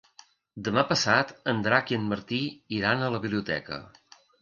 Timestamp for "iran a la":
2.81-3.25